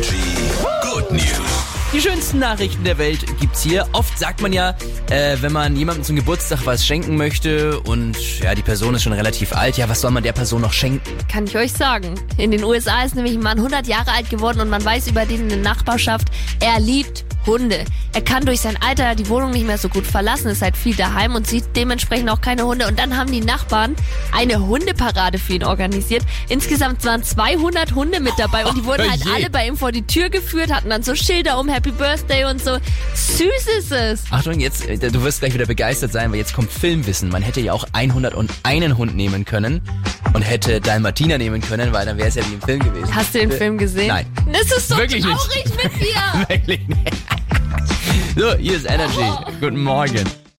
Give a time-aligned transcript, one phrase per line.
[0.00, 0.16] Energy
[0.82, 1.66] Good News.
[1.92, 3.86] Die schönsten Nachrichten der Welt gibt's hier.
[3.92, 4.70] Oft sagt man ja,
[5.10, 9.12] äh, wenn man jemandem zum Geburtstag was schenken möchte und ja, die Person ist schon
[9.12, 11.10] relativ alt, ja, was soll man der Person noch schenken?
[11.30, 12.14] Kann ich euch sagen.
[12.38, 15.26] In den USA ist nämlich ein Mann 100 Jahre alt geworden und man weiß über
[15.26, 16.28] den in der Nachbarschaft,
[16.60, 17.84] er liebt Hunde.
[18.12, 20.94] Er kann durch sein Alter die Wohnung nicht mehr so gut verlassen, ist halt viel
[20.94, 22.86] daheim und sieht dementsprechend auch keine Hunde.
[22.86, 23.96] Und dann haben die Nachbarn
[24.32, 26.22] eine Hundeparade für ihn organisiert.
[26.48, 29.30] Insgesamt waren 200 Hunde mit dabei und die wurden Oh halt je.
[29.32, 32.62] alle bei ihm vor die Tür geführt, hatten dann so Schilder um Happy Birthday und
[32.62, 32.76] so.
[33.14, 34.22] Süß ist es.
[34.30, 37.30] Achtung, jetzt, äh, du wirst gleich wieder begeistert sein, weil jetzt kommt Filmwissen.
[37.30, 39.80] Man hätte ja auch 101 Hund nehmen können
[40.34, 43.14] und hätte Dalmatiner nehmen können, weil dann wäre es ja wie im Film gewesen.
[43.14, 44.08] Hast du den Film gesehen?
[44.08, 44.26] Nein.
[44.52, 45.36] Das ist so Wirklich nicht.
[45.36, 46.48] traurig mit dir.
[46.48, 47.12] Wirklich nicht.
[48.36, 49.24] So, hier ist Energy.
[49.60, 50.24] Guten Morgen.